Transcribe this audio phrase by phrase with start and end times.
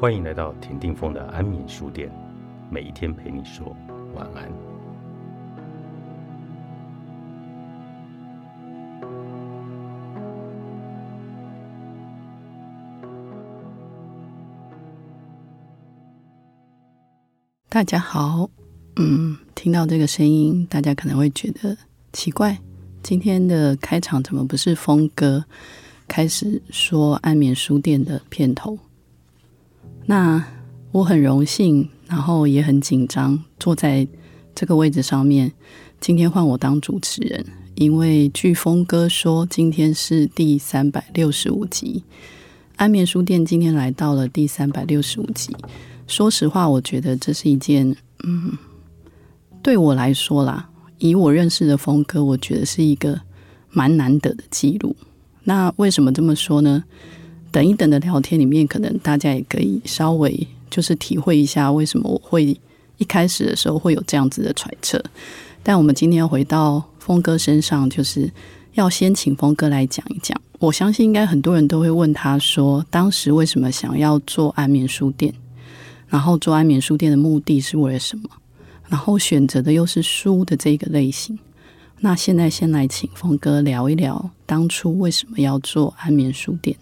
[0.00, 2.10] 欢迎来到田定峰的安眠书店，
[2.70, 3.76] 每一天陪你说
[4.14, 4.50] 晚安。
[17.68, 18.48] 大家好，
[18.96, 21.76] 嗯，听到这个声音，大家可能会觉得
[22.14, 22.58] 奇怪，
[23.02, 25.44] 今天的开场怎么不是峰哥
[26.08, 28.78] 开始说安眠书店的片头？
[30.06, 30.44] 那
[30.92, 34.06] 我很荣幸，然后也很紧张，坐在
[34.54, 35.52] 这个位置上面。
[36.00, 42.02] 今天换我当主持人，因为据峰哥说，今天是第三百六十五集，
[42.76, 45.54] 安眠书店今天来到了第三百六十五集。
[46.06, 47.94] 说实话，我觉得这是一件，
[48.24, 48.56] 嗯，
[49.62, 53.20] 对我来说啦，以我认识的峰哥，我觉得是一个
[53.70, 54.96] 蛮难得的记录。
[55.44, 56.82] 那为什么这么说呢？
[57.50, 62.56] 等一等的聊天里面，可能大家也可以稍微就是体会一下，为什么我会
[62.98, 65.02] 一开始的时候会有这样子的揣测。
[65.62, 68.30] 但我们今天要回到峰哥身上，就是
[68.74, 70.40] 要先请峰哥来讲一讲。
[70.58, 75.34] 我相信应该很多人都会问他说，当时为什么想要做安眠书店？
[76.08, 78.28] 然后做安眠书店的目的是为了什么？
[78.88, 81.38] 然后选择的又是书的这个类型。
[82.00, 86.76] 那现在先来请峰哥聊一聊，当初为什么要做安眠书店？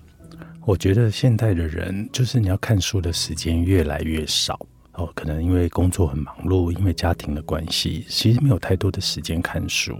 [0.68, 4.54] 我觉得现代的人就是你要看书的时间越来越少
[4.92, 9.96] 哦，可能因为工作很忙碌，因为家庭的关系，其实没有太多的时间看书。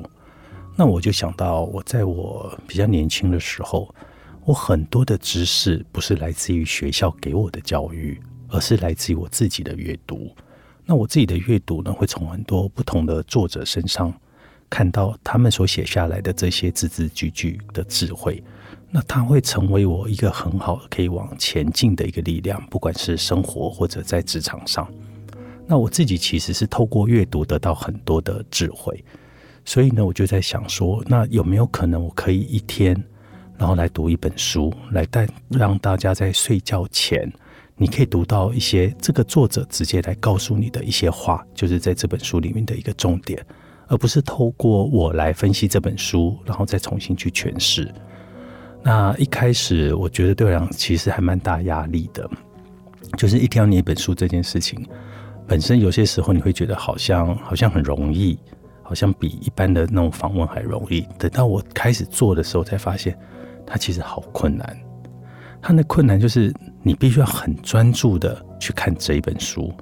[0.77, 3.95] 那我就想到，我在我比较年轻的时候，
[4.45, 8.21] 我很多的知识不是来自于学校给我的教育。
[8.51, 10.35] 而是来自于我自己的阅读。
[10.85, 14.11] 那我自己的阅读呢，会从很多不同的作者身上
[14.71, 18.43] 看到他们所写下来的这些字字句句的智慧。
[18.91, 24.89] 那它会成为我一个很好的可以往前进的一个力量，不管是生活或者在职场上。
[25.67, 29.05] 那我自己其实是透过阅读得到很多的智慧。
[29.65, 32.97] 所以呢，我就在想说，那有没有可能我可以一天，
[33.59, 37.31] 然后来读一本书，来带让大家在睡觉前。
[37.77, 43.45] 你可以读到一些这个作者直接来告诉你的一些话，就是在这本书里面的一个重点，
[43.87, 47.93] 而不是透过我来分析这本书，然后再重新去诠释。
[48.83, 52.29] 那一开始我觉得对我来讲其实还蛮大压力的，
[53.17, 54.87] 就是一天要念一本书这件事情
[55.47, 58.39] 本身，有些时候你会觉得好像好像很容易，
[58.83, 61.07] 好像比一般的那种访问还容易。
[61.19, 63.19] 等到我开始做的时候，才发现
[63.67, 64.77] 它其实好困难。
[65.61, 66.53] 它的困难就是。
[66.81, 69.75] 你必须要很专注的去看这一本书，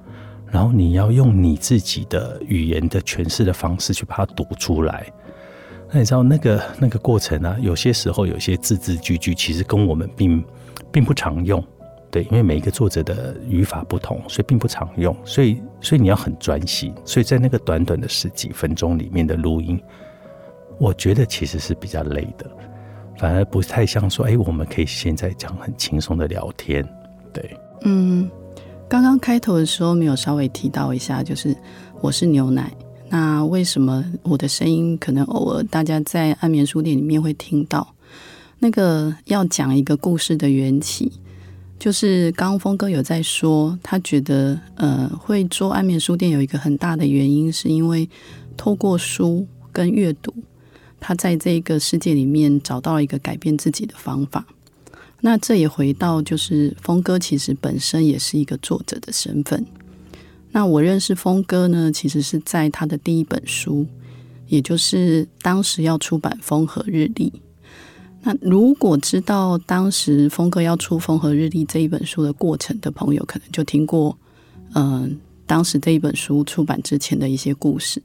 [0.50, 5.06] 然后你要用你自己的语言的诠释的方式去把它读出来。
[5.92, 7.56] 那你知道那个那个过程呢？
[7.60, 10.44] 有些时候有些字字句句其实跟我们并
[10.90, 11.62] 并不常用，
[12.10, 15.16] 对，因为每一个作者的语法不同，所以并不常用。
[15.24, 16.92] 所以所以你要很专心。
[17.04, 19.80] 所以在那个短短的十几分钟里面的录音，
[20.78, 22.46] 我觉得其实是比较累的。
[23.16, 26.86] 反而不太像说，哎，我们可以现在讲很轻松的聊天，
[27.32, 27.56] 对。
[27.82, 28.28] 嗯，
[28.88, 31.56] 刚刚开头的时候没有稍微提到一下，就是
[32.00, 32.70] 我是牛奶。
[33.08, 37.94] 那为什么我的声音可能偶尔大家在安眠书店里面会听到？
[38.58, 41.12] 那个要讲一个故事的缘起，
[41.78, 48.08] 就是刚刚峰哥有在说，他觉得呃会做安眠书店有一个很大的原因，是因为
[48.56, 50.34] 透过书跟阅读。
[50.98, 54.46] 他在这个世界里面找到了一个改变自己的方法。
[55.20, 59.64] 那这也回到，就是峰哥其实本身也是一个作者的身份。
[60.56, 63.84] 那我认识峰哥呢，其实是在他的第一本书，
[64.46, 67.30] 也就是当时要出版《风和日丽》。
[68.22, 74.16] 那如果知道当时峰哥要出《风和日丽》这一本书的过程的朋友，可能就听过，
[74.74, 78.02] 嗯，当时这一本书出版之前的一些故事。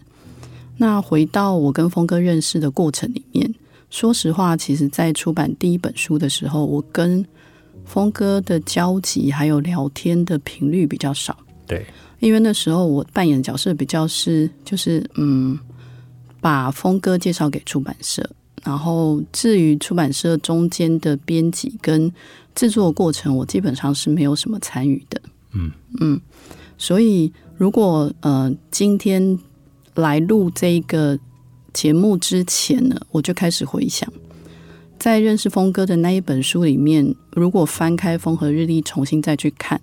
[0.75, 3.55] 那回到我跟峰哥认识的过程里面，
[3.89, 7.25] 说实话，其实，在出版第一本书的时候，我跟
[7.85, 11.37] 峰哥的交集还有聊天的频率比较少。
[11.65, 11.85] 对，
[12.21, 15.59] 因为那时候我扮演的角色比较是，就是嗯，
[16.39, 18.25] 把峰哥介绍给出版社，
[18.63, 22.09] 然后至于出版社中间的编辑跟
[22.55, 25.21] 制作过程，我基本上是没有什么参与的。
[25.51, 25.69] 嗯
[25.99, 26.21] 嗯，
[26.77, 29.37] 所以如果呃今天。
[29.95, 31.19] 来录这一个
[31.73, 34.09] 节目之前呢，我就开始回想，
[34.97, 39.81] 在认识峰哥的那一本书里面，如果翻开《风和日丽》重新再去看，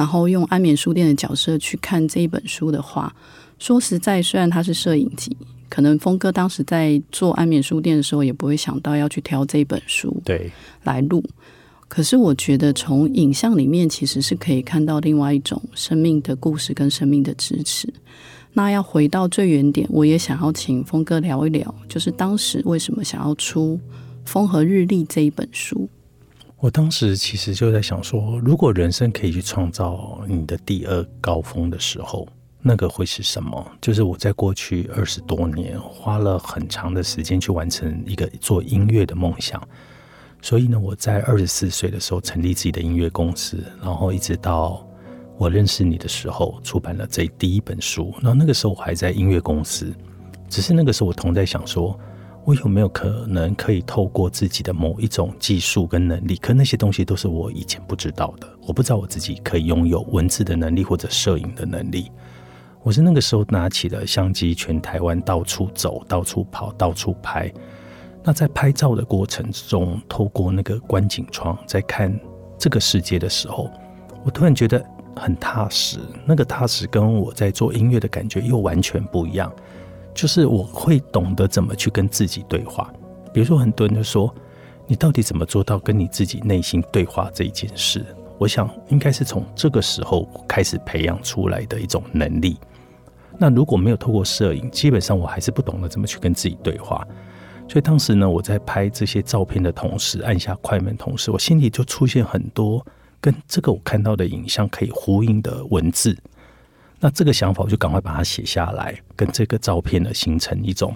[0.00, 3.14] 然后用安眠书店的角色去看这一本书的话，
[3.58, 5.36] 说实在，虽然它是摄影集，
[5.68, 10.50] 可能峰哥当时在做安眠书店的时候，也不会想到要去挑这本书对
[10.84, 11.22] 来录。
[11.86, 17.92] 可是我觉得从影像里面其实是可以看到另外一种生命的故事跟生命的支持。
[18.54, 23.78] 那要回到最原点，我也想要请峰哥聊一聊，就是当时为什么想要出
[24.24, 25.86] 《风和日丽》这一本书。
[26.60, 32.28] 我当时其实就在想说，如果人生可以去创造你的第二高峰的时候，
[32.60, 33.66] 那个会是什么？
[33.80, 39.66] 就是我在过去二十多年花了很长的时间去完成一个做音乐的梦想。
[40.42, 44.86] 所以呢，我在二十四岁的时候成立自己的音乐公司，然后一直到
[45.38, 48.12] 我认识你的时候，出版了这第一本书。
[48.20, 49.90] 然后那个时候我还在音乐公司，
[50.46, 51.98] 只是那个时候我同在想说。
[52.44, 56.36] 我有没有可能可以透过自己的某一种技术跟能力？
[56.36, 58.48] 可那些东西都是我以前不知道的。
[58.66, 62.10] 我不知道我自己可以拥有文字的能力或者摄影的能力。
[62.82, 67.52] 我是那个时候拿起了相机，全台湾到处走、到处跑、到处拍。
[68.24, 72.18] 那在拍照的过程中，透过那个观景窗在看
[72.58, 73.70] 这个世界的时候，
[74.24, 74.82] 我突然觉得
[75.14, 75.98] 很踏实。
[76.24, 79.52] 那个踏实跟我在做音乐的感觉又完全不一样。
[80.14, 82.92] 就是我会懂得怎么去跟自己对话，
[83.32, 84.34] 比如说很多人就说，
[84.86, 88.04] 你到底怎么做到跟你自己内心对话这一件事？
[88.38, 92.56] 我想应该是从这个时候开始培养出来的一种能力。
[93.38, 97.06] 那如果没有透过摄影，基本上我还是不懂得怎么去跟自己对话。
[97.68, 102.84] 所以当时呢，我在拍这些照片的同时，按下快门同时，我心里就出现很多
[103.20, 106.16] 跟这个我看到的影像可以呼应的文字。
[107.00, 110.94] 那这个想法，我就赶快把它写下来，跟这个照片呢形成一种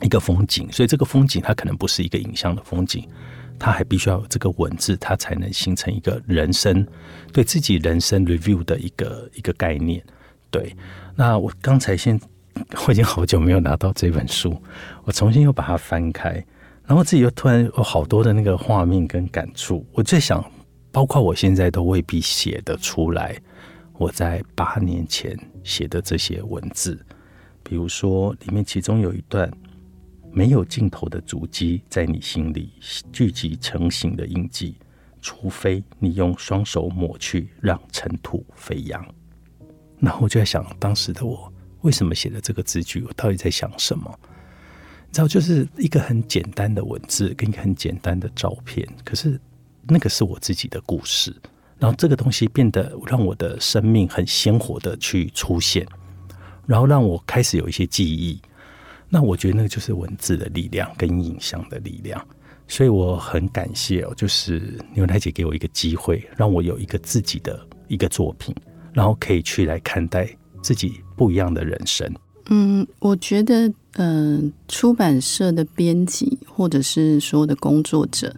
[0.00, 0.70] 一个风景。
[0.72, 3.08] 所以这个风景它可能不是一个影像的风景，
[3.56, 6.84] 它还必须要有这个文字，它才能形成一个人生
[7.32, 10.02] 对自己人生 review 的一个一个概念。
[10.50, 10.74] 对，
[11.14, 12.20] 那我刚才先
[12.86, 14.60] 我已经好久没有拿到这本书，
[15.04, 16.44] 我重新又把它翻开，
[16.84, 19.86] 然后自己又突然有好多的那个画面跟感触。
[19.92, 20.44] 我在想，
[20.90, 23.36] 包括我现在都未必写得出来。
[24.02, 26.98] 我在八年前写的这些文字，
[27.62, 29.48] 比如说里面其中有一段
[30.32, 32.72] 没有尽头的足迹，在你心里
[33.12, 34.76] 聚集成型的印记，
[35.20, 39.06] 除非你用双手抹去，让尘土飞扬。
[40.00, 41.52] 然后我就在想，当时的我
[41.82, 43.04] 为什么写的这个字句？
[43.04, 44.18] 我到底在想什么？
[45.06, 49.40] 你知道，就是一个很简单的文字，跟一个很简单的照片，可是
[49.86, 51.32] 那个是我自己的故事。
[51.82, 55.84] 然后这个东西变得让我的生命很鲜活的去出现，
[56.64, 58.40] 然后让我开始有一些记忆。
[59.08, 62.24] 那我觉得那个就是文字的力量跟影像的力量，
[62.68, 67.58] 所以我很感谢哦，就是牛奶姐给我一个机会，让我有一个自己的
[67.88, 68.54] 一个作品，
[68.92, 70.30] 然后可以去来看待
[70.62, 72.08] 自己不一样的人生。
[72.50, 78.32] 嗯，我觉得，嗯，出版社的编辑或者是所有的工作者。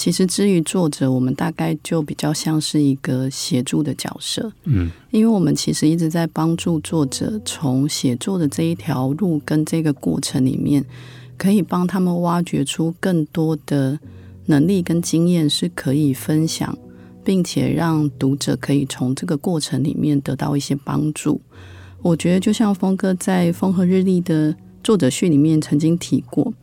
[0.00, 10.82] 其实，至于作者，我们大概就比较像是一个协助的角色，嗯，因为我们其实一直在帮助作者从写作的这一条路跟这个过程里面，
[11.36, 14.00] 可以帮他们挖掘出更多的
[14.46, 16.78] 能力跟经验，是可以分享，
[17.22, 21.38] 并且让读者可以从这个过程里面得到一些帮助。
[22.00, 26.54] 我觉得，就像峰哥在《风和日丽》的作者序里面曾经提过。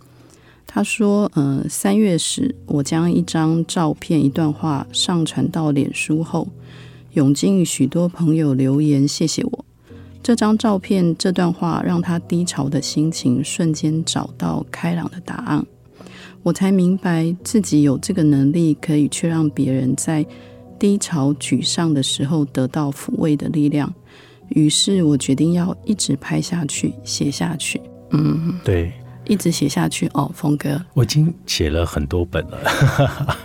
[0.70, 6.48] 他说：“呃，三月时，我将一张照片、一段话上传到脸书后，
[7.14, 9.66] 涌进许多朋友留言，谢谢我。
[10.22, 15.66] 这张照片、这段话让他低潮的心情瞬间找到开朗的答案。
[16.44, 20.24] 我才明白自己有这个能力，可以去让别人在
[20.78, 23.92] 低潮、沮丧的时候得到抚慰的力量。
[24.50, 27.82] 于是我决定要一直拍下去、写下去。
[28.12, 28.92] 嗯，对。”
[29.28, 32.58] 一直写下去哦，峰哥，我已经写了很多本了。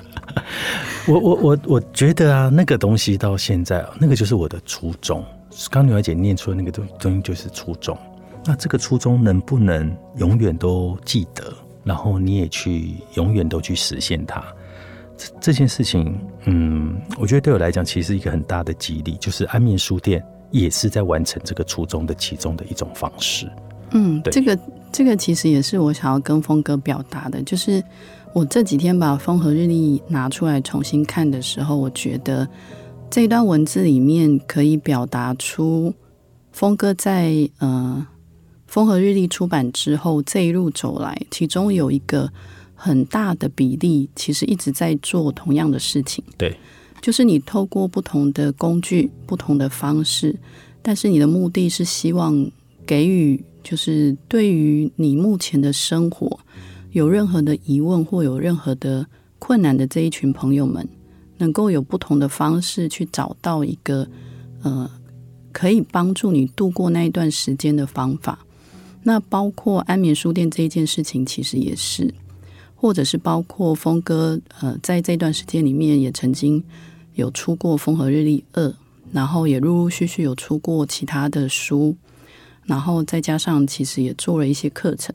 [1.06, 5.24] 我我我我觉得啊，那个东西到现在，那个就是我的初衷。
[5.70, 7.96] 刚女儿姐念出的那个东东西就是初衷。
[8.44, 11.52] 那这个初衷能不能永远都记得？
[11.84, 14.42] 然后你也去永远都去实现它？
[15.16, 23.50] 这这件事情，嗯，我觉得对我来讲，其实一个很大的激励，就是安眠书店也是在完成这个初衷的其中的一种方式。
[23.92, 24.58] 嗯，这个。
[24.94, 27.82] 这个其实也是我想要跟峰哥表达的，就是
[28.34, 32.46] 我这几天把《风和日丽》拿出来重新看的时候，我觉得
[33.08, 35.94] 这一段文字里面可以表达出
[36.52, 38.06] 峰哥在呃
[38.66, 42.30] 《风和日丽》出版之后这一路走来，其中有一个
[42.74, 46.22] 很大的比例，其实一直在做同样的事情。
[46.36, 46.54] 对，
[47.00, 50.38] 就是你透过不同的工具、不同的方式，
[50.82, 52.46] 但是你的目的是希望
[52.86, 53.44] 给予。
[53.64, 56.36] 就是对于你目前的生活
[56.90, 59.06] 有任何的疑问或有任何的
[59.38, 60.84] 困难的这一群朋友们，
[61.38, 64.04] 能够有不同的方式去找到一个
[64.62, 64.90] 呃，
[65.52, 68.40] 可以帮助你度过那一段时间的方法。
[69.04, 72.12] 那包括安眠书店这一件事情，其实也是，
[72.74, 76.60] 或者是包括峰哥呃，在这段时间里面也曾经
[77.14, 78.66] 有出过《风和日丽二》，
[79.12, 81.96] 然后也陆陆续续有出过其他的书，
[82.64, 85.14] 然后再加上其实也做了一些课程，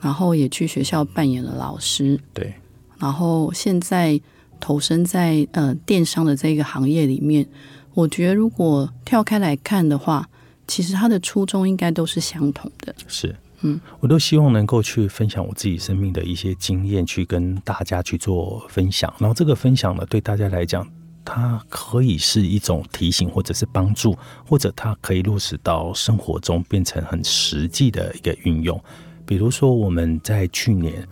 [0.00, 2.18] 然后也去学校扮演了老师。
[2.32, 2.54] 对。
[2.98, 4.18] 然后现在
[4.58, 7.46] 投身在呃电商的这个行业里面，
[7.92, 10.26] 我觉得如果跳开来看的话，
[10.66, 12.94] 其实他的初衷应该都是相同的。
[13.06, 19.12] 是，嗯，我都希望能够去分享我自己生命的一些经验，去跟大家去做分享。
[19.18, 20.88] 然后这个分享呢，对大家来讲，
[21.26, 24.16] 它可以是一种提醒，或者是帮助，
[24.48, 28.82] 或者它可以落实到生活中，变成很实际的一个运用。
[29.26, 31.06] 比如说我们在去年。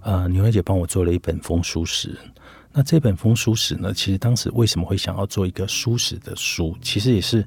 [0.00, 2.16] 呃，牛小姐帮我做了一本风书史。
[2.72, 6.74] 那这本风书史呢，其实当时为什么会想要做一个书史的书？
[6.80, 7.46] 其实也是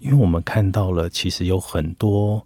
[0.00, 2.44] 因为我们看到了，其实有很多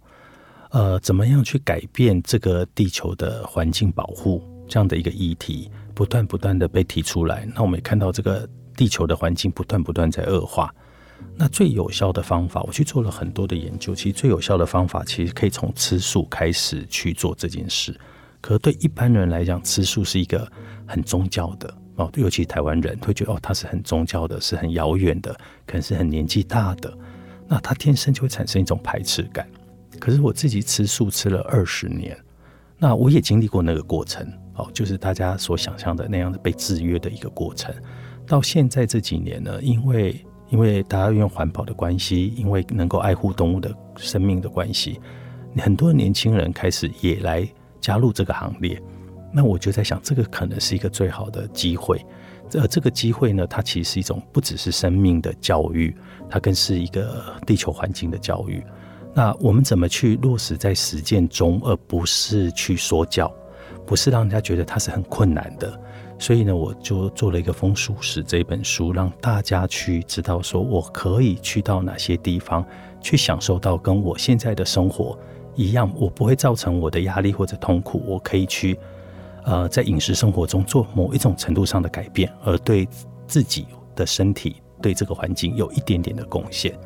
[0.69, 7.45] 呃，怎么样去改变这个地球的环境保护这样的一个议题，不断不断的被提出来。
[7.53, 10.73] 那我们也看到这个地球的环境不断不断在恶化。
[11.35, 13.93] 那最有效的方法，我去做了很多的研究。
[13.93, 17.99] 其实最有效的方法，其实可以从吃素开始去做这件事。
[18.39, 20.49] 可是对一般人来讲，吃素是一个
[20.85, 25.33] 很宗教的哦，尤其台湾人会觉得哦，它是很宗教的，是很遥远的，
[25.65, 26.95] 可能是很年纪大的，
[27.47, 29.49] 那他天生就会产生一种排斥感。
[29.99, 32.15] 可是我自己吃素吃了二十年，
[32.77, 37.73] 那我也经历过那个过程哦，就是大家所想象的那样的被制约的一个过程。
[38.27, 44.99] 到现在这几年呢，因为因为大家用环保的关系，因为能够爱护动物的生命的关系，
[45.57, 47.47] 很多年轻人开始也来。
[47.79, 48.81] 加入这个行列，
[49.31, 52.03] 那我就在想，这个可能是一个最好的机会。
[52.53, 55.95] 呃，这个机会呢，它其实是一种不只是生命的教育，
[56.27, 58.61] 它更是一个地球环境的教育。
[59.13, 63.31] 那我们怎么去落实在实践中，而不是去说教，
[63.85, 65.79] 不是让人家觉得它是很困难的？
[66.19, 72.65] 所以呢，我就做了一个《风书史》这本书，让大家去知道，说我可以去到哪些地方，
[72.99, 75.17] 去享受到跟我现在的生活。
[75.55, 78.03] 一样，我不会造成我的压力或者痛苦。
[78.05, 78.77] 我可以去，
[79.43, 82.87] 呃，在饮食生活中做某一种程度上的改变，而对
[83.27, 86.77] 自己的身体、对这个环境有一点点的贡献。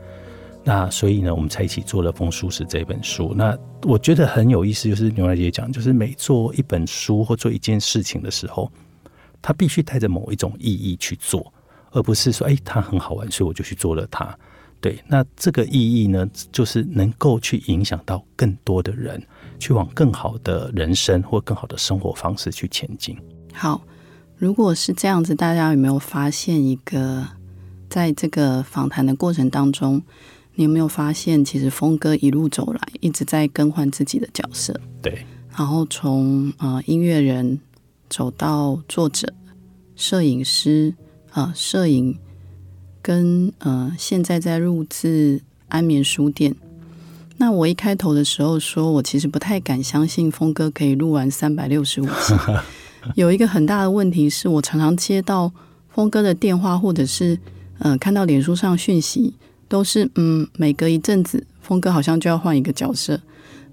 [0.64, 3.34] 那所以呢，我们才一起做了《风书史》这本书。
[3.36, 8.72] 那我觉得很有意思，就是牛奶姐讲，就是每做一本书或做一件事情的时候，
[9.42, 11.52] 他必须带着某一种意义去做，
[11.92, 14.38] 而不是说，哎，它很好玩，所以我就去做了它。
[14.80, 19.22] 对，那这个意义呢，就是能够去影响到更多的人，
[19.60, 23.16] 去往更好的人生或更好的生活方式去前进。
[23.54, 23.84] 好，
[24.38, 27.28] 如果是这样子，大家有没有发现一个，
[27.90, 30.02] 在这个访谈的过程当中，
[30.56, 34.80] 你有没有发现，其实峰哥一路走来一直在更换自己的角色？
[35.00, 35.24] 对，
[35.56, 37.60] 然后从呃音乐人
[38.12, 39.34] 走到作者、
[39.96, 40.94] 摄影师
[41.32, 42.16] 啊，摄影。
[43.04, 46.56] 跟呃，现在在录制安眠书店。
[47.38, 52.36] 那我一开头的时候说，我其实不太敢相信峰哥可以录完三百六十五集。
[53.18, 55.52] 有一个很大的问题是我常常接到
[55.90, 57.40] 峰哥的电话，或者是
[57.80, 59.34] 嗯看到脸书上讯息，
[59.68, 63.20] 都是嗯每隔一阵子峰哥好像就要换一个角色，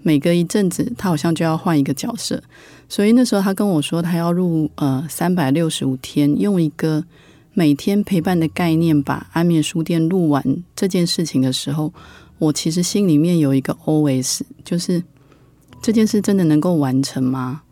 [0.02, 2.42] 每隔一阵子他好像就要换一个角色。
[2.88, 7.04] 所以那时候他跟我说他要录呃三百六十五天，用一个。
[7.54, 11.92] 每天陪伴的概念，把安眠书店录完这件事情的时候，
[12.38, 15.02] 我其实心里面有一个 OS，就是
[15.82, 17.62] 这件事真的能够完成吗？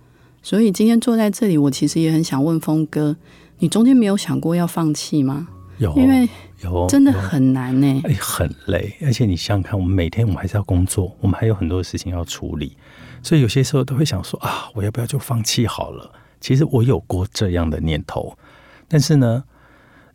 [0.43, 3.17] 所以今天坐在这里，我其实也很想问峰哥，
[3.61, 5.47] 你中间没有想过要放弃吗？
[5.79, 6.29] 有，因为
[6.71, 12.77] 有真的很难呢，哎，很累，而且你想想看，我们每天我们还是要工作，我们还有很多事情要处理，
[13.23, 16.13] 所以有些时候都会想说啊，我要不要就放弃好了？
[16.41, 18.37] 其实我有过这样的念头，
[18.89, 19.45] 但是呢。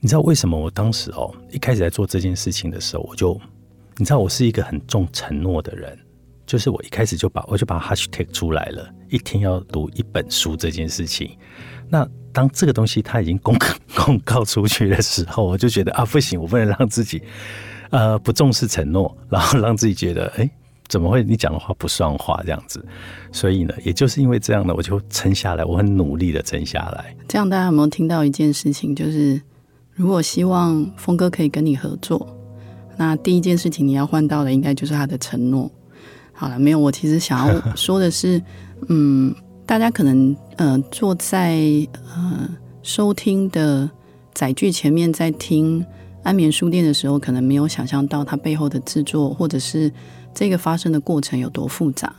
[0.04, 3.40] 你知道为什么我当时哦一开始在做这件事情的时候，我就
[3.98, 5.96] 你知道我是一个很重承诺的人，
[6.48, 11.38] 就是我一开始就把我就把 hashtag 出来了，一天要读一本书这件事情。
[11.92, 13.54] 那当这个东西它已经公
[13.96, 17.22] 公告出去的时候，我就觉得啊不行，我不能让自己
[17.90, 20.50] 呃不重视承诺，然后让自己觉得哎
[20.88, 22.84] 怎么会你讲的话不算话这样子。
[23.32, 27.16] 所以呢，也就是因为这样呢，我就撑下来，我很努力的撑下来。
[27.28, 29.42] 这样大家有没有听到一件事情，就是？
[29.94, 32.26] 如果希望峰哥可以跟你合作，
[32.98, 35.70] 那第一件事情你要换到的应该就是他的承诺。
[36.32, 38.42] 好了，没有，我其实想要说的是，
[38.88, 39.36] 嗯，
[39.72, 41.56] 大家可能呃坐在
[42.14, 42.50] 呃
[42.84, 43.90] 收听的
[44.34, 45.86] 载具前面在听
[46.24, 49.90] 安眠书店的时候，可能没有想象到它背后的制作，或者是
[50.34, 52.14] 这个发生的过程有多复杂。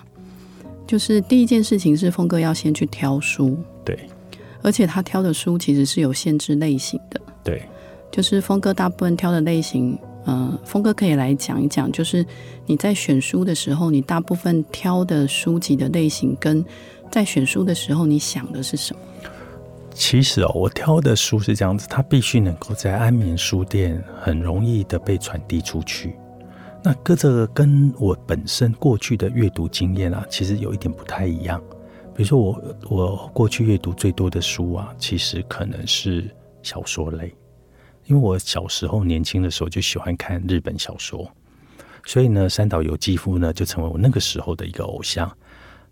[0.86, 3.54] 就是第一件事情是峰哥要先去挑书，
[3.84, 3.98] 对，
[4.62, 7.20] 而且他挑的书其实是有限制类型的。
[7.44, 7.64] 对，
[8.10, 12.24] 就是峰哥大部分挑的类型，呃，峰哥可以来讲一讲，就是
[12.64, 16.64] 你在选书的时候，你大部分挑的书籍的类型，跟
[17.12, 19.00] 在选书的时候你想的是什么？
[19.92, 26.16] 其实哦，我挑的书是这样子，它必须能够在安眠书店很容易的被传递出去。
[26.82, 31.62] 那跟这个跟我本身过去的阅读经验啊，其实有一点不太一样。
[32.16, 37.30] 比如说我我过去阅读最多的书啊，其实可能是小说类，
[38.06, 41.30] 因为我小时候年轻的时候就喜欢看日本小说，
[42.06, 45.30] 所以呢，三岛由纪夫呢就成为我那个时候的一个偶像。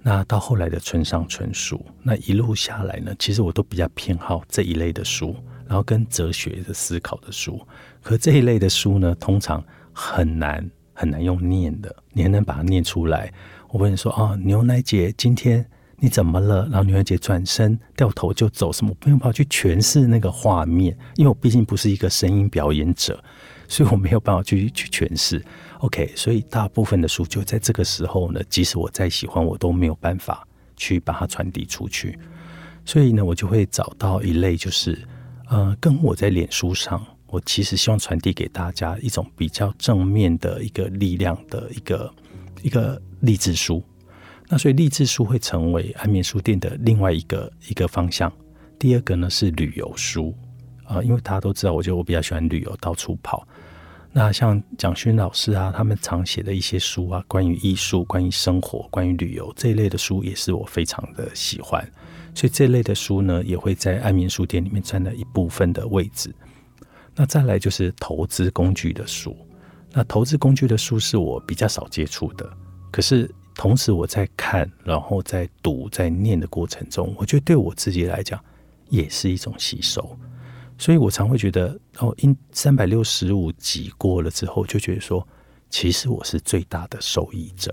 [0.03, 7.61] 那到后来的村上春树，那一路下来呢，其实我都比较偏好这一类的书，然后跟哲学的思考的书。
[8.03, 10.69] 可这一类的书呢，通常很难。
[10.93, 13.33] 很难用念的，你还能把它念出来？
[13.71, 15.65] 我问你说啊，牛奶姐今天
[15.97, 16.65] 你怎么了？
[16.65, 20.95] 然后牛奶姐转身掉头就走，什么不用跑去诠释那个画面？
[21.17, 23.19] 因为我毕竟不是一个声音表演者，
[23.67, 25.43] 所以我没有办法去去诠释。
[25.81, 30.47] OK，所以大部分的书就在这个时候呢，即使我再喜欢，我都没有办法
[30.77, 32.19] 去把它传递出去。
[32.85, 34.99] 所以呢，我就会找到一类，就是
[35.49, 37.05] 呃，跟我在脸书上。
[37.27, 42.13] 我其实希望传递给大家一种比较正面的一个力量的一个
[42.61, 43.81] 一个励志书。
[44.49, 48.31] 那所以励志书会成为安眠书店的另外一个一个方向。
[48.81, 50.35] 第二个呢是旅游书
[50.85, 53.47] 啊，因为大家都知道，我觉得我比较喜欢旅游，到处跑。
[54.13, 61.89] 那像蒋勋老师啊，他们常写的一些书啊，关于艺术、关于生活、关于旅游这一类的书，也是我非常的喜欢。
[62.35, 66.35] 所以这类的书呢，也会在爱民书店里面占了一部分的位置。
[67.15, 69.37] 那再来就是投资工具的书，
[69.93, 72.49] 那投资工具的书是我比较少接触的，
[72.91, 78.43] 可是同时我在看，然后在读，在念的过程中，我觉得对我自己来讲
[78.89, 80.17] 也是一种吸收，
[80.81, 85.25] 所以我常会觉得，哦，因三百六十五集过了之后，就觉得说，
[85.69, 87.71] 其实我是最大的受益者，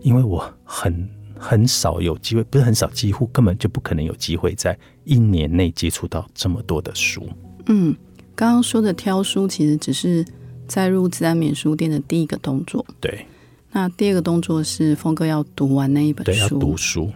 [0.00, 1.08] 因为我很
[1.38, 7.28] 很少有机会，不是很少，几乎根本就不可能有机会在一年内接触到这么多的书，
[7.66, 7.96] 嗯。
[8.34, 10.24] 刚刚说的挑书，其实只是
[10.66, 12.84] 在入自然免书店的第一个动作。
[12.98, 13.26] 对。
[13.70, 16.58] 那第二个动作是峰哥要读完那一本书。
[16.58, 17.12] 读书。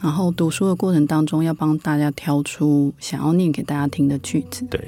[0.00, 4.64] 然后读书的过程当中，要帮大家挑出想要念给大家听的句子。
[4.70, 4.80] 对。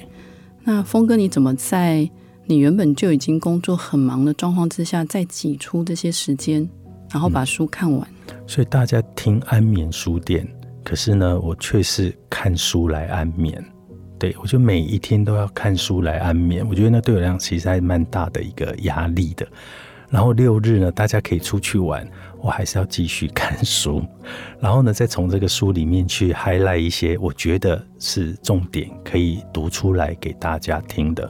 [0.64, 2.08] 那峰哥，你怎么在
[2.44, 6.68] 你原本就已经工作很忙的状况之下，再挤出这些时间，
[7.10, 8.06] 然后把书看完？
[8.46, 10.46] 所以大家听安眠书店，
[10.84, 13.64] 可是呢，我却是看书来安眠。
[14.18, 16.66] 对，我就每一天都要看书来安眠。
[16.68, 19.46] 我觉得那对我来讲其实还蛮大的一个压力的。
[20.10, 22.06] 然后六日呢，大家可以出去玩，
[22.40, 24.02] 我还是要继续看书。
[24.60, 31.24] 然后呢，再从这个书里面去 highlight 一些我觉得是重点，可以读出来给大家听的。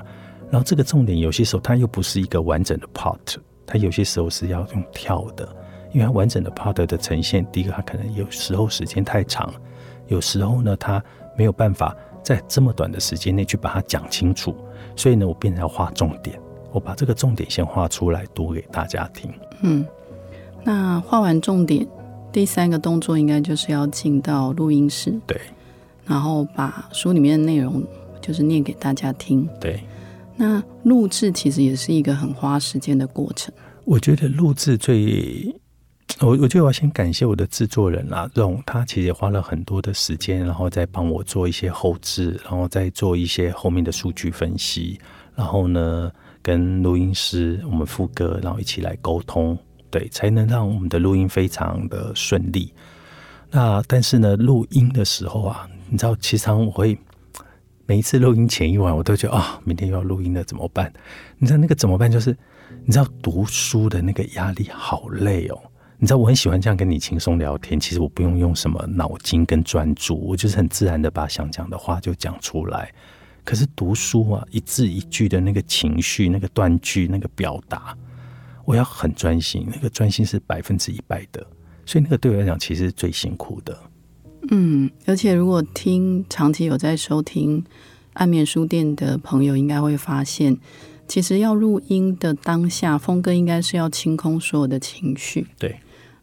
[0.51, 5.49] 然后这个重点有些时候它又不是一个完整的 part，它有些时候是要用跳的，
[5.93, 9.53] 因为它完整的 part 的呈现，第一个它可能有时候时间太长，
[10.07, 11.03] 有时候呢它
[11.37, 11.97] 没有办法。
[12.21, 14.55] 在这么短的时间内去把它讲清楚，
[14.95, 16.39] 所以呢，我变成要画重点。
[16.73, 19.33] 我把这个重点先画出来，读给大家听。
[19.63, 19.87] 嗯，
[20.65, 21.87] 那画完重点，
[22.33, 25.41] 第三个动作应该就是要进到录音室，对，
[26.05, 27.83] 然后把书里面的内容
[28.21, 29.49] 就是念给大家听。
[29.61, 29.83] 对，
[30.37, 33.55] 那录制其实也是一个很花时间的过程。
[33.85, 35.55] 我觉得录制最。
[36.21, 44.99] 我我觉得我要先感谢我的制作人啦，这种他其实也花了很多的时间，然后再帮我做一些后置，然后再做一些后面的数据分析，
[45.37, 46.11] 然后呢
[46.43, 49.57] 跟录音师我们副歌，然后一起来沟通，
[49.91, 52.73] 对，才能让我们的录音非常的顺利。
[53.51, 56.99] 那但是呢，录音的时候啊，你知道，其实我会
[57.87, 60.93] 每一次录音前一晚，我都觉得啊，明天又要录音了，怎么办？
[61.39, 62.11] 你知道那个怎么办？
[62.13, 62.37] 就是
[62.85, 65.59] 你知道读书的那个压力好累哦。
[66.01, 72.93] 你知道我很喜欢这样跟你轻松聊天，其实我不用用什么脑筋跟专注，我就是很自然的把想讲的话就讲出来。
[73.43, 77.97] 可是读书啊，一字一句的那个情绪、那个断句、那个表达，
[78.69, 81.45] 我要很专心，那个专心是百分之一百的，
[81.87, 83.75] 所以那个对我来讲其实是最辛苦的。
[84.51, 87.65] 嗯，而且如果听长期有在收听
[88.13, 90.55] 暗面书店的朋友，应该会发现。
[91.07, 95.75] 其实要录音的当下，峰哥应该是要清空所有的情绪，对。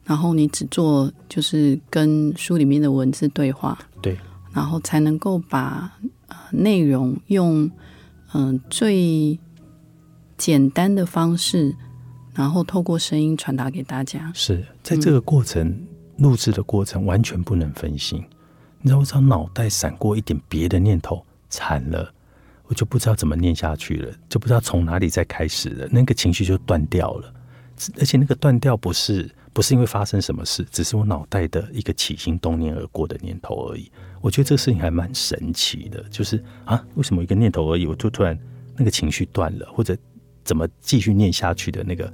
[0.03, 4.15] 然后你只做就是跟书里面的文字对话，对。
[4.53, 5.91] 然后才能够把
[6.27, 7.67] 呃内容用
[8.33, 9.39] 嗯、最
[10.37, 11.75] 简单的方式，
[12.35, 14.31] 然后透过声音传达给大家。
[14.35, 18.23] 是在这个过程录制的过程完全不能分心。
[18.81, 22.13] 你知道，我只要脑袋闪过一点别的念头，惨了，
[22.67, 27.33] 我就不知道怎么念下去了，就不知道从哪里再开始了，那个情绪就断掉了。
[27.99, 33.91] 而且那个断掉不是不是因为发生什么事，只是我脑袋的一个起心动念而过的念头而已。
[34.21, 38.37] 我觉得这个事情还蛮神奇的，就是啊，为什么一个念头而已，我就突然
[38.77, 39.97] 那个情绪断了，或者
[40.45, 42.13] 怎么继续念下去的那个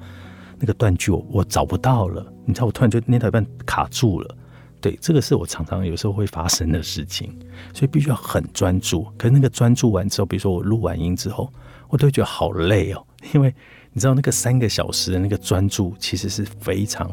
[0.58, 2.26] 那个断句我我找不到了。
[2.46, 4.36] 你知道，我突然就念到一半卡住了。
[4.80, 7.32] 对，这个是我常常有时候会发生的事情，
[7.72, 9.06] 所以必须要很专注。
[9.16, 11.54] 可是那个专注完之后，比如说我录完音之后，
[11.88, 13.54] 我都会觉得好累哦， 因为
[13.94, 17.12] 你知道那个三个小时的那个专注，其实是非常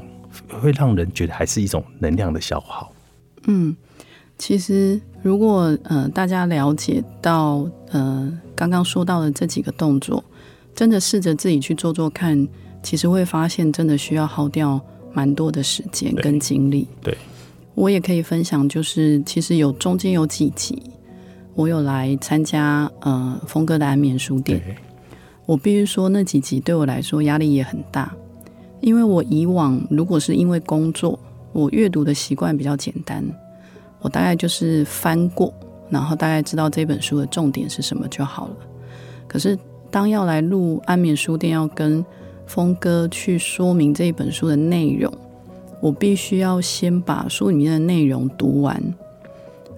[0.63, 2.91] 会让人觉得还是一种能量的消耗。
[3.49, 3.77] 嗯，
[4.39, 10.25] 其实如果呃大家了解到呃刚刚说到的这几个动作，
[10.79, 12.47] 真的试着自己去做做看，
[12.85, 14.81] 其实会发现真的需要耗掉
[15.13, 16.87] 蛮多的时间跟精力。
[17.03, 17.19] 对。
[17.75, 20.81] 我也可以分享，就是其实有中间有几集，
[21.57, 24.63] 我有来参加呃峰哥的安眠书店。
[25.47, 28.15] 我必须说，那几集对我来说压力也很大，
[28.81, 31.19] 因为我以往如果是因为工作，
[31.53, 33.25] 我阅读的习惯比较简单，
[33.99, 35.53] 我大概就是翻过，
[35.91, 38.57] 然后大概知道这本书的重点是什么就好了。
[39.27, 39.59] 可是
[39.91, 42.05] 当要来录安眠书店，要跟
[42.47, 45.13] 峰哥去说明这一本书的内容。
[45.81, 48.83] 我必须要先把书里面的内容读完，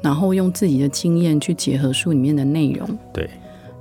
[0.01, 3.29] 然后用自己的经验去结合书里面的内容，对，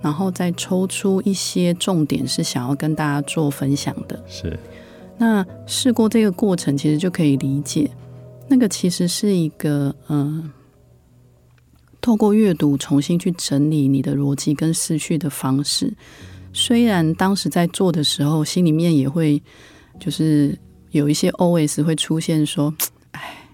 [0.02, 4.22] 然后再抽出一些重点是想要跟大家做分享的。
[4.28, 4.60] 是，
[5.18, 7.90] 那试过这个过程，其实就可以理解，
[8.50, 10.52] 那个其实是一个嗯，
[12.02, 15.94] 透过阅读重新去整理你的逻辑跟思绪的方式。
[16.54, 19.42] 虽然当时在做的时候，心里面也会
[20.00, 20.58] 就是。
[20.92, 22.74] 有一些 OS 会出现说
[23.14, 23.48] ：“哎，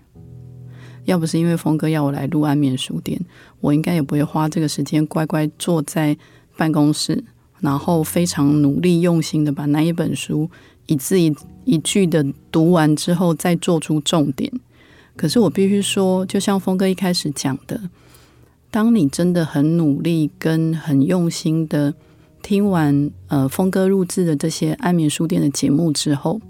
[1.03, 3.19] 要不是因为峰哥要我来录安眠书店，
[3.59, 6.17] 我应该也不会花这个时间乖乖坐在
[6.55, 7.21] 办公室，
[7.59, 10.49] 然后非常努力用心的把那一本书
[10.85, 14.49] 一字一一句的读完之后，再做出重点。
[15.17, 17.77] 可是我必须说，就像峰哥一开始讲的，
[18.75, 21.93] 当你真的很努力跟很用心的
[22.43, 26.41] 听完呃峰哥录制的这些安眠书店的节目之后。”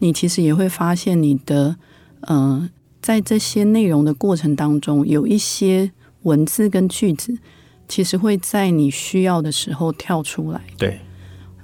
[0.00, 1.76] 你其实也会发现，你的
[2.20, 2.68] 呃，
[3.00, 5.92] 在这些内容的过程当中，有一些
[6.24, 7.38] 文字跟句子，
[7.88, 11.00] 其实会在你需要的时候跳出来，对，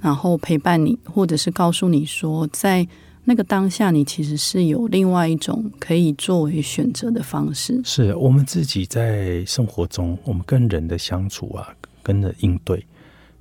[0.01, 2.87] 然后陪伴你，或者是告诉你说，在
[3.23, 7.79] 那个当下，你其实是有另外一种可以作为选择的方式。
[7.83, 11.67] 是我们自己在生活中，我们跟人的相处啊，
[12.01, 12.85] 跟的应对，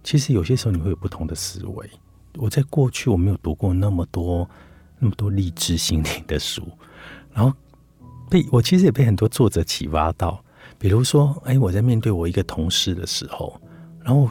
[0.04, 1.90] 其实有些时候你会有不同的思维。
[2.36, 4.48] 我在过去我没有读过那么多。
[5.02, 6.62] 那么多励志心灵的书，
[7.32, 7.50] 然后
[8.28, 10.44] 被我其实也被很多作者启发到，
[10.78, 13.58] 比如说，哎，我在面对我一个同事的时候，
[14.04, 14.28] 然后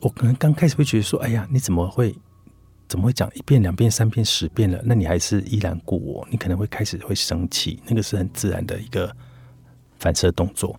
[0.00, 2.14] 我可能刚开始会觉得说，哎呀，你怎么会
[2.92, 4.78] 怎么会讲一遍、两遍、三遍、十遍了？
[4.84, 6.28] 那你还是依然顾我？
[6.30, 9.10] 你可能会开始会生气，那个是很自然的一个
[9.98, 10.78] 反射动作。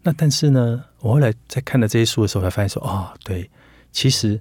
[0.00, 3.50] 那但是呢，我后来在看了这些书的时候，才发现说，哦，对，
[3.90, 4.40] 其实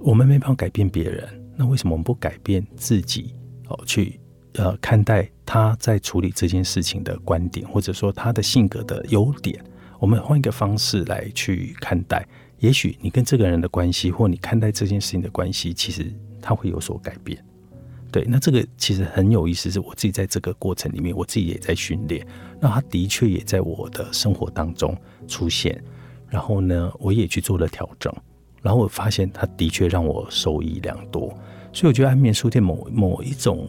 [0.00, 1.28] 我们没办法改变别人。
[1.54, 3.34] 那为什么我们不改变自己
[3.68, 3.78] 哦？
[3.84, 4.18] 去
[4.54, 9.62] 呃看待他在处理这件事情的观点，或者说他的性格的优点，
[9.98, 12.26] 我们换一个方式来去看待，
[12.58, 17.42] 也许你跟这个人的关系，或你看待这件事情的关系，其实他会有所改变。
[18.10, 22.26] 对，那这个其实很有意思，是我自己在这个过程里面，我自己也在训练。
[22.58, 24.96] 那他的确也在我的生活当中
[25.28, 25.82] 出现，
[26.28, 28.10] 然后呢，我也去做了调整。
[28.62, 31.28] 然后我发现，他的确让我受益良多，
[31.72, 33.68] 所以我觉得安眠书店某某一种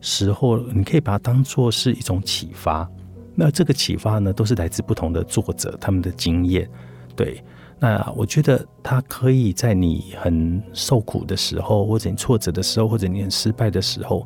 [0.00, 2.88] 时候，你可以把它当做是一种启发。
[3.34, 6.68] 那这个启发呢，都是来自不同的作者他们的经验。
[7.14, 7.44] 对，
[7.82, 14.24] 那我觉得他可以在你很受苦的时候，或者你挫折的时候，或者你很失败的时候，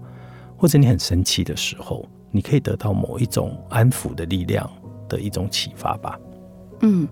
[0.58, 4.70] 或者你很生气的时候，你可以得到某一种安抚的力量
[5.08, 6.20] 的一种启发吧。
[6.82, 7.08] 嗯。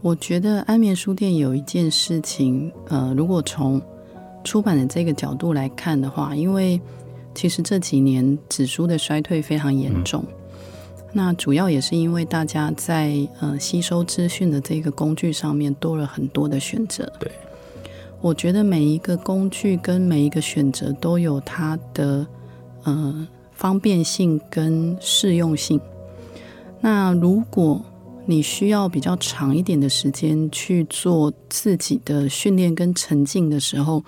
[0.00, 3.80] 我觉得安眠书店有一件事情，呃，如果从
[4.44, 6.78] 出版的这个角度来看的话，因为
[7.34, 10.22] 其实这几年纸书的衰退非常严重，
[11.16, 17.10] 那主要也是因为大家在呃吸收资讯的这个工具上面多了很多的选择。
[17.20, 17.30] 对，
[18.20, 22.26] 我觉得每一个工具跟每一个选择都有它的
[22.82, 25.80] 呃方便性跟适用性。
[26.80, 27.80] 那如果
[28.26, 34.04] 你需要比较长一点的时间去做自己的训练跟沉浸的时候，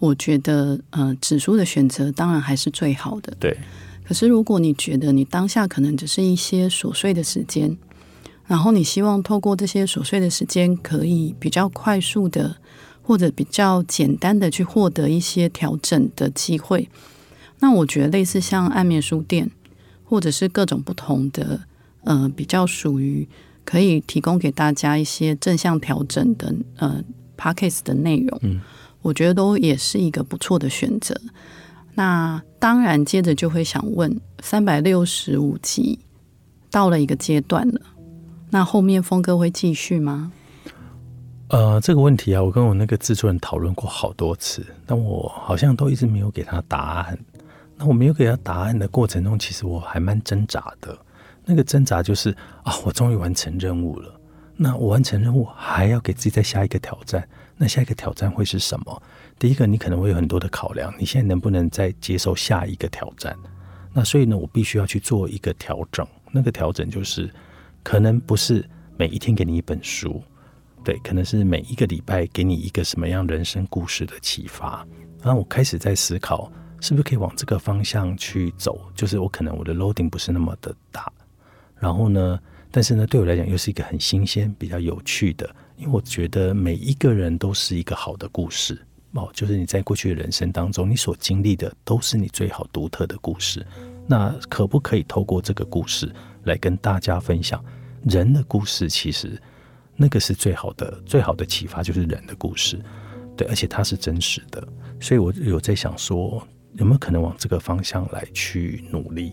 [0.00, 3.32] 我觉得呃，指数的选择当然还是最好的。
[3.38, 3.56] 对。
[4.08, 7.76] 可是如果你觉得你当下可能只是一些琐碎的时间，
[8.46, 12.56] 然后你希望透过这些琐碎的时间，可以比较快速的
[13.02, 16.88] 或者比较简单的去获得一些调整的机会，
[17.58, 19.50] 那我觉得类似像暗面书店，
[20.02, 21.60] 或者是各种不同的
[22.04, 23.28] 呃比较属于。
[23.70, 27.04] 可以提供给大家一些正向调整的呃
[27.36, 28.62] p a c k a g e 的内容，嗯，
[29.02, 31.14] 我觉得都也是一个不错的选择。
[31.98, 35.98] 那当然，接着就会想问：三百六十五集
[36.70, 37.80] 到了一个阶段了，
[38.50, 40.30] 那后面峰哥会继续吗？
[41.48, 47.18] 呃，这个问题啊，我跟我那个制作人讨论过好多次，但我好像都一直没有给他答案。
[47.76, 50.96] 那我没有给他答案的过程中，其实我还蛮挣扎的。
[51.44, 52.30] 那个挣扎就是
[52.62, 54.20] 啊，我终于完成任务了。
[54.56, 57.28] 那我完成任务，还要给自己再下一个挑战。
[57.56, 59.02] 那下一个挑战会是什么？
[59.38, 60.92] 第一个，你可能会有很多的考量。
[60.98, 63.36] 你现在能不能再接受下一个挑战？
[63.92, 66.06] 那所以呢，我必须要去做一个调整。
[66.32, 67.30] 那个调整就是，
[67.82, 70.20] 可能不是每一天给你一本书，
[70.84, 74.86] 对，可能是每一个礼拜给你一个什么样人生故事的启发。
[75.22, 78.80] 然后我开始在思考，是不是可以往这个方向去走？
[78.94, 81.10] 就是我可能我的 loading 不是那么的大。
[81.78, 82.38] 然后呢？
[82.70, 85.48] 但是呢，对我来讲又是一个很新鲜、比较有趣的，
[85.78, 88.78] 因为我觉得每一个人都是一个好的故事
[89.12, 93.66] 哦，就是你在过去的人生当中，你所经历的都是你最好独特的故事。
[94.06, 96.12] 那可不可以透过这个故事
[96.44, 97.62] 来跟大家分享
[98.04, 98.88] 人的故事？
[98.88, 99.40] 其实
[99.96, 102.80] 那个是最好的、最好的启发，就是人的故事。
[103.36, 104.66] 对，而且它是真实的，
[105.00, 109.32] 所以我有在想说，有没有可能往这个方向来去努力？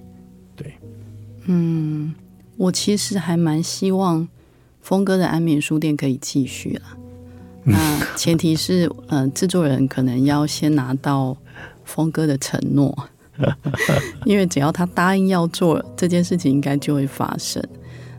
[0.55, 0.73] 对，
[1.45, 2.13] 嗯。
[2.57, 4.25] 我其实还蛮希望
[4.79, 6.97] 峰哥的安眠书店可以继续了，
[7.65, 11.35] 那前提是，呃，制作人可能要先拿到
[11.83, 12.95] 峰哥的承诺，
[14.23, 17.61] 因为只要他答应要做这件事情，应该就会发生。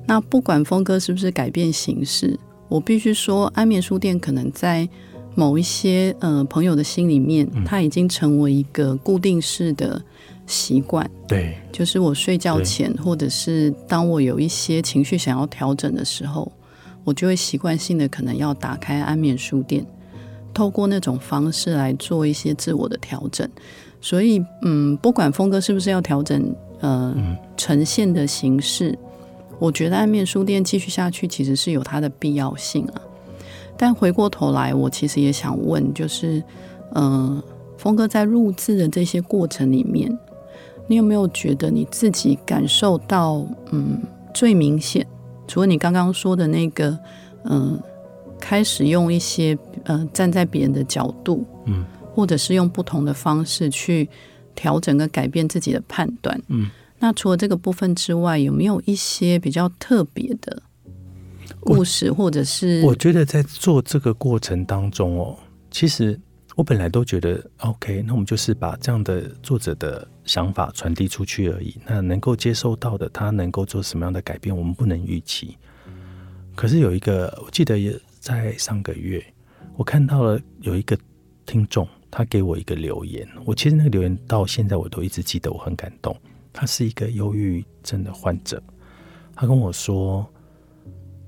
[0.06, 4.88] 那不管峰哥是不是改变形式，我必须说，安眠书店可能在
[5.34, 10.02] 某一些呃朋友的心里面，它已经成为一个固定式的。
[10.48, 16.52] 习惯对，就是我睡觉前，或者是当我有一些情绪想要调整的时候，
[17.06, 19.86] 我就会习惯性的可能要打开安眠书店，
[20.52, 23.48] 透过那种方式来做一些自我的调整。
[24.00, 27.14] 所以，嗯，不管峰哥是不是要调整，呃，
[27.56, 28.98] 呈现的形式，
[29.60, 33.00] 我觉得安面书店继续下去其实是有它的必要性啊。
[33.76, 36.42] 但回过头来，我其实也想问，就是，
[36.96, 37.40] 嗯，
[37.78, 40.10] 峰哥在录制的这些过程里面。
[40.88, 44.02] 你有没有觉得你自己感受到，嗯，
[44.34, 45.06] 最明显？
[45.46, 46.98] 除了你刚刚说的那个，
[47.44, 47.80] 嗯，
[48.40, 54.08] 开始用一些，呃，站在别人的角度，嗯，或者是用不同的方式去
[54.54, 60.62] 调整跟改变自己的判断，嗯，那除了这个部分之外，有没有一些比较特别的
[61.60, 62.82] 故事，或者是？
[62.82, 65.36] 我觉得在做这个过程当中哦，
[65.70, 66.18] 其实。
[66.56, 71.74] 我本来都觉得 OK，那我们就是把这样的作者的想法传递出去而已。
[71.86, 75.56] 那能够接受到的，他能够做什么样的改变，我们不能预期。
[76.54, 79.24] 可是有一个，我记得也在上个月，
[79.76, 80.98] 我看到了有一个
[81.46, 83.26] 听众，他给我一个留言。
[83.44, 86.14] 我其实那个留言到现在我都一直记得，我很感动。
[86.52, 88.62] 他是一个忧郁症的患者，
[89.34, 90.26] 他跟我说，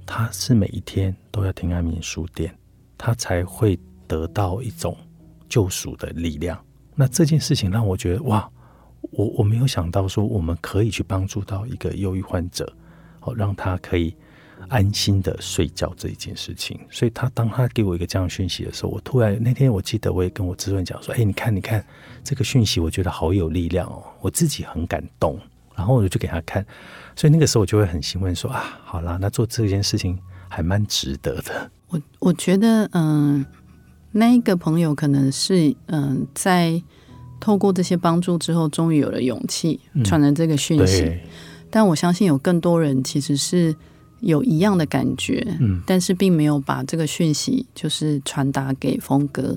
[0.04, 2.54] 他是每一天都要听安眠书店，
[2.96, 4.96] 他才会得到一种。
[5.50, 6.62] 救赎的力量，
[6.94, 8.46] 那这件事情让我觉得哇，
[9.00, 12.72] 我我没有想到说我们可以去帮助到一个忧郁患者，
[13.20, 14.14] 哦，让他可以
[14.68, 16.78] 安心的睡觉这一件事情。
[16.90, 21.84] 所以他当他给我一个这样讯息的时候，我突然那天我记得我也跟我主任讲说，哎，你看你看
[22.22, 25.38] 这个讯息，我觉得好有力量哦，我自己很感动。
[25.74, 26.64] 然后我就给他看，
[27.14, 31.70] 所以那个时候我就会很兴奋说啊，好啦，那做这件事情还蛮值得的。
[31.88, 33.44] 我我觉得嗯。
[34.10, 36.82] 那一个朋友可能是嗯，在
[37.40, 41.12] 透过这些帮助之后，终于有了勇气传了这个讯息。
[41.70, 43.74] 但我相信有更多人其实是
[44.20, 49.56] 有一样的感觉，嗯，但是并没有把这个讯息就是传达给峰哥。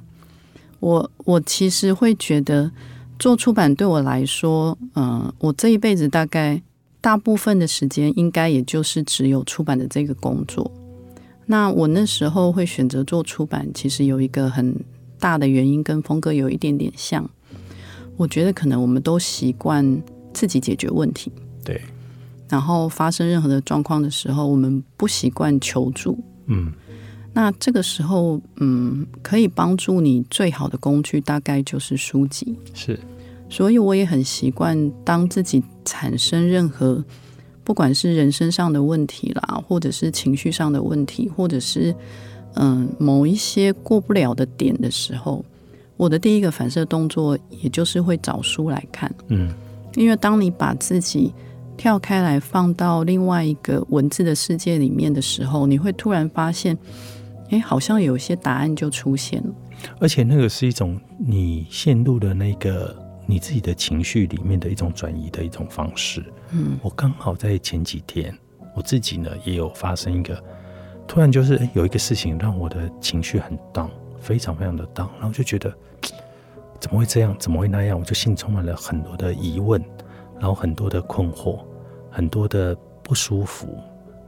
[0.80, 2.70] 我我其实会觉得
[3.18, 6.62] 做出版对我来说，嗯，我这一辈子大概
[7.00, 10.70] 大部分的时间，应该也就是只有出版的这个工作。
[11.46, 14.76] 那我那时候会选择做出版，其实有一个很
[15.20, 17.30] 大的原因，跟峰哥有一点点像。
[18.18, 20.02] 我觉得可能我们都习惯
[20.34, 21.32] 自己解决问题，
[21.64, 21.82] 对。
[22.50, 26.18] 然后发生任何的状况的时候，我们不习惯求助。
[26.48, 26.72] 嗯
[27.34, 32.58] 那这个时候，嗯，可以帮助你最好的工具大概就是书籍。
[32.74, 33.00] 是
[33.50, 37.02] 所以我也很习惯，当自己产生任何
[37.64, 41.96] 不管是人身上的问题啦，或者是情绪上的问题，或者是
[42.56, 45.46] 嗯某一些过不了的点的时候，
[45.98, 49.14] 我的第一个反射动作，也就是会找书来看。
[49.28, 49.54] 嗯
[49.96, 51.34] 因为当你把自己
[51.76, 56.78] 跳开来放到另外一个文字的世界里面的时候，你会突然发现，
[57.50, 59.54] 诶，好像有一些答案就出现了。
[60.00, 66.24] 而且那个是一种你陷入的那个你自己的情绪里面的一种转移的一种方式。
[66.54, 68.34] 嗯我刚好在前几天，
[68.74, 70.42] 我自己呢也有发生一个，
[71.06, 73.90] 突然就是诶有一个事情让我的情绪很 down，
[74.22, 75.74] 非常非常的 down，然后就觉得
[76.80, 79.84] 怎么会这样，怎么会那样，我就心充满了很多的疑问，
[80.40, 81.60] 然后很多的困惑，
[82.10, 83.78] 很多的不舒服。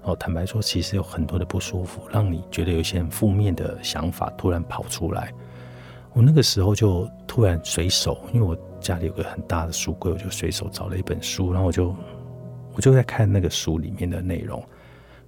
[0.01, 5.34] 哦，坦白说，其实有很多的不舒服，让你觉得有一些很负面的想法突然跑出来。
[6.12, 11.95] 我那个时候就突然随手，因为我家里有个很大的书柜，我就随手找了一本书，然后我就
[12.75, 14.62] 我就在看那个书里面的内容，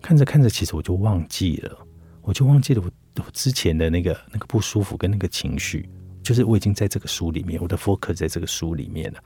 [0.02, 1.78] 看着看着，其实我就忘记了，
[2.22, 2.92] 我就忘记了我
[3.32, 5.88] 之前的那个那个不舒服跟那个情绪，
[6.24, 9.20] 就是我已经在这个书里面，我的 focus 在这个书里面了。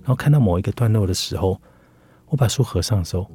[0.00, 1.60] 然后看到某一个段落的时候，
[2.26, 3.30] 我把书合上的时候，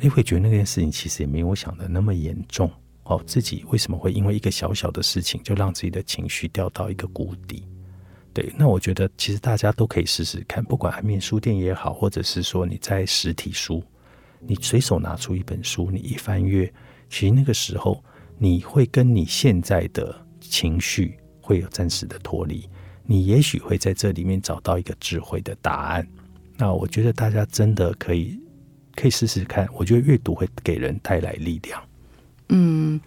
[0.00, 2.70] 诶，会觉得那件事情其实也没有我想的那么严重。
[3.04, 7.64] 哦，自己为什么会因为一个小小的事情就让自己的情绪掉到一个谷底？
[8.32, 13.82] 对，那我觉得其实大家都可以试试看，不管安眠书店也好，或者是说你在实体书，
[14.40, 16.72] 你随手拿出一本书，你一翻阅，
[17.10, 18.02] 其实那个时候
[18.38, 22.68] 你会跟你现在的情绪会有暂时的脱离，
[23.04, 26.06] 你也许会在这里面找到一个智慧的答案。
[26.56, 28.38] 那我觉得大家真的可以
[28.94, 31.82] 可以试试看，我觉得阅读会给人带来力量。
[32.50, 33.00] 嗯，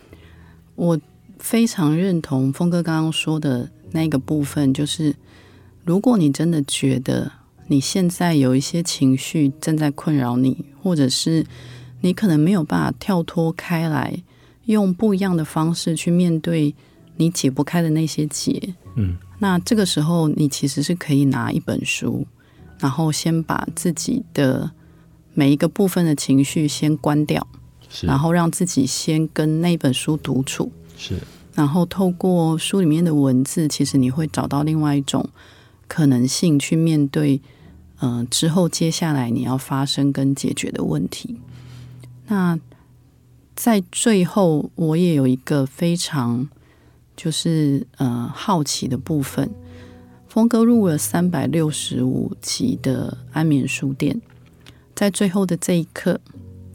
[0.75, 0.99] 我
[1.39, 5.15] 非常认同峰哥刚刚说的那个部分，就是
[5.83, 7.31] 如果你真的觉得
[7.67, 11.45] 你现在有一些情绪正在困扰你，或者是
[12.01, 14.23] 你可能没有办法跳脱开来，
[14.65, 16.73] 用不一样的方式去面对
[17.17, 22.25] 你解不开的那些结，嗯，那这个时候你其实是可以拿一本书，
[22.80, 24.71] 然后先把自己的
[25.34, 27.47] 每一个部分的情绪先关掉。
[27.88, 31.15] 是，然后让自己先跟那本书独处，是
[31.54, 35.30] 然后透过书里面的文字，其实你会找到另外一种
[35.88, 37.39] 可能性去面对，
[38.01, 41.39] 嗯、之后接下来你要发生跟解决的问题。
[42.28, 42.60] 那
[43.55, 46.47] 在最后，我也有一个非常
[47.15, 49.49] 就是呃好奇的部分。
[50.27, 54.21] 峰哥入了三百六十五集的安眠书店，
[54.93, 56.19] 在最后的这一刻，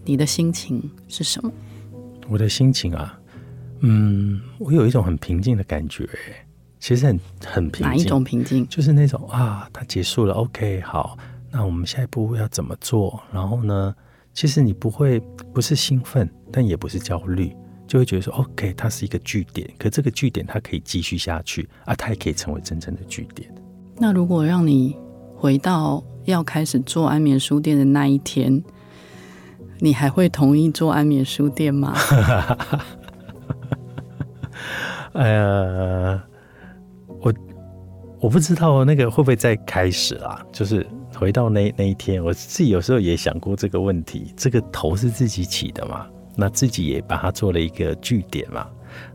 [0.06, 1.52] 你的心情是什么？
[2.26, 3.20] 我的心情啊，
[3.80, 6.08] 嗯，我有一种很平静的感觉，
[6.78, 7.86] 其实很很平静。
[7.86, 8.66] 哪一种平静？
[8.68, 11.18] 就是那种啊，它结束了，OK，好，
[11.50, 13.22] 那我们下一步要怎么做？
[13.30, 13.94] 然后呢，
[14.32, 15.20] 其实你不会
[15.52, 17.54] 不是兴奋，但也不是焦虑，
[17.86, 23.52] 就会觉得说，OK，它是一个据点，可这个据点它可以继续下去啊，它也可以成为真正的据点。
[23.96, 24.96] 那如果让你
[25.36, 28.62] 回到要开始做安眠书店的那一天，
[29.78, 31.94] 你还会同意做安眠书店吗？
[35.12, 36.20] 呃，
[37.20, 37.34] 我
[38.20, 40.40] 我不知道那个会不会再开始啊？
[40.52, 44.32] 就是回到那那一天，我自己有时候也想过这个问题。
[44.36, 46.06] 这个头是自己起的嘛？
[46.36, 48.66] 那自己也把它做了一个据点嘛？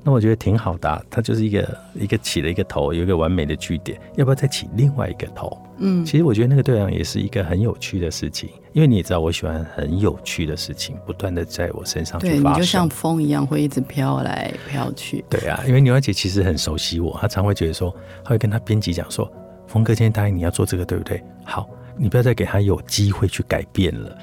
[0.04, 4.00] 那我觉得挺好的、啊，它就是一个一个起了一个头，有一个完美的据点。
[4.16, 5.58] 要不要再起另外一个头？
[5.80, 12.56] 嗯，其实我觉得那个对象也是一个很有趣的事情，因为你也知道，我喜欢很有趣的事情不断的在我身上去发生你。
[12.58, 15.26] 就像风一样，会一直飘来飘去。
[15.30, 17.94] 对啊，因为牛小姐其实很熟悉我，她常会觉得说，
[18.24, 19.30] 她会跟她编辑讲说，
[19.68, 21.22] 峰哥今天答应你要做这个，对不对？
[21.44, 24.18] 好，你不要再给他有机会去改变了。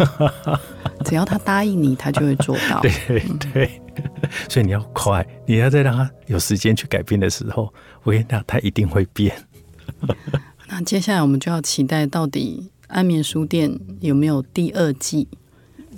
[1.04, 2.80] 只要他答应你，他就会做到。
[2.80, 3.70] 对对对，
[4.48, 9.34] 所以你要快，你要在让他有时间去改变的时候，我跟你讲，他一定会变。
[10.68, 15.26] 那接下来我们就要期待，到底安眠书店有没有第二季？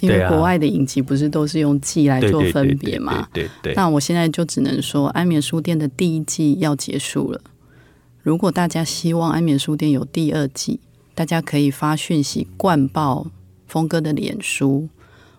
[0.01, 3.29] 因为国外的影集不是都是用季来做分别嘛？
[3.33, 7.41] 对对对，那我现在就只能说，安眠书店的第一季要结束了。
[8.20, 10.81] 如果大家希望安眠书店有第二季，
[11.15, 13.27] 大家可以发讯息灌爆
[13.67, 14.89] 峰哥的脸书，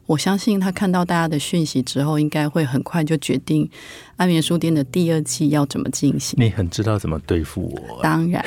[0.06, 3.70] 我相信他看到大家的讯息之后，应该会很快就决定
[4.16, 6.36] 安眠书店的第二季要怎么进行。
[6.42, 8.44] 你很知道怎么对付我，当然，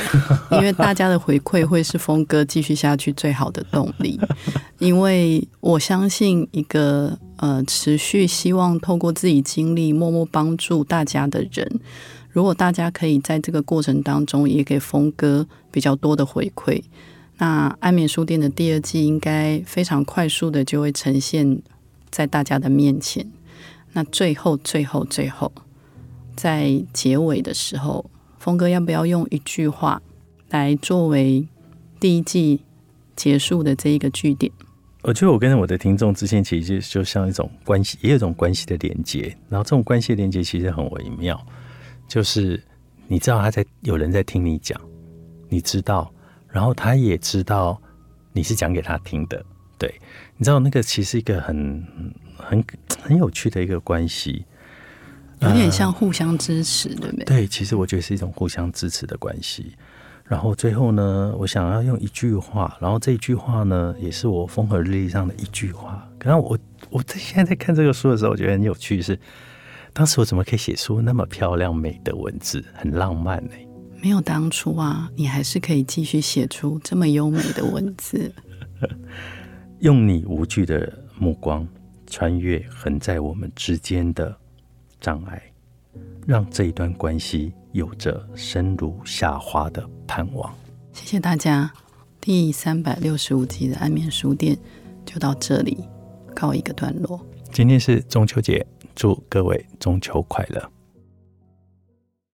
[0.52, 4.20] 因为大家的回馈会是峰哥继续下去最好的动力。
[4.78, 11.80] 因为我相信，一个呃持续希望透过自己经历默默帮助大家的人，
[12.30, 16.82] 如果大家可以在这个过程当中也给峰哥比较多的回馈。
[17.38, 21.60] 那安眠书店的第二季应该非常快速的就会呈现
[22.10, 23.30] 在大家的面前。
[23.92, 25.52] 那最后、最后、最后，
[26.34, 30.00] 在结尾的时候，峰哥要不要用一句话
[30.48, 31.46] 来作为
[32.00, 32.60] 第一季
[33.14, 34.50] 结束的这一个句点？
[35.02, 39.36] 我觉得我跟我的听众之间其实就像一种关系，也有一种关系的连接。
[39.50, 41.38] 然后这种关系的连接其实很微妙，
[42.08, 42.62] 就是
[43.06, 44.80] 你知道他在有人在听你讲，
[45.50, 46.10] 你知道。
[46.56, 47.78] 然后他也知道
[48.32, 49.44] 你是讲给他听的，
[49.76, 49.94] 对，
[50.38, 51.84] 你知道那个其实一个很
[52.34, 52.64] 很
[52.98, 54.42] 很有趣的一个关系，
[55.40, 57.24] 有点像互相支持，对不对？
[57.26, 59.74] 对，其实我觉得是一种互相支持的关系。
[60.24, 66.08] 然后最后呢，我想要用一句话，然后这一句话呢，也是我风和日丽上的一句话。
[66.18, 69.20] 可能我我在现在在看这个书的时候，我觉得很有趣，是
[69.92, 73.50] 当时我怎么可以写出那么漂亮美的文字，很浪漫呢？
[74.02, 78.32] 没有当初啊，你还是可以继续写出这么优美的文字。
[79.80, 81.66] 用你无惧的目光，
[82.06, 84.36] 穿越横在我们之间的
[85.00, 85.42] 障碍，
[86.26, 90.54] 让这一段关系有着生如夏花的盼望。
[90.92, 91.72] 谢谢大家，
[92.20, 94.56] 第三百六十五集的安眠书店
[95.04, 95.84] 就到这里
[96.34, 97.20] 告一个段落。
[97.52, 100.70] 今天是中秋节，祝各位中秋快乐。